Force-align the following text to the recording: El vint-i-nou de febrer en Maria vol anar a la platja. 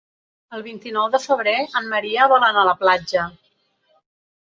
El 0.59 0.63
vint-i-nou 0.67 1.09
de 1.15 1.19
febrer 1.25 1.53
en 1.79 1.89
Maria 1.91 2.25
vol 2.31 2.47
anar 2.47 2.63
a 2.63 2.67
la 2.69 2.73
platja. 2.81 3.27